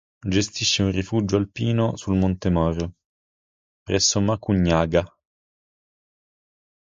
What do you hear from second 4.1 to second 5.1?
Macugnaga.